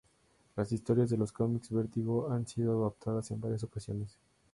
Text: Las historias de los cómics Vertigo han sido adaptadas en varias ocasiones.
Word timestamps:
Las 0.55 0.71
historias 0.71 1.11
de 1.11 1.17
los 1.17 1.31
cómics 1.31 1.69
Vertigo 1.69 2.31
han 2.31 2.47
sido 2.47 2.81
adaptadas 2.81 3.29
en 3.29 3.39
varias 3.39 3.61
ocasiones. 3.63 4.17